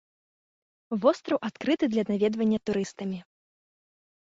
[1.03, 3.19] Востраў адкрыты для наведвання турыстамі.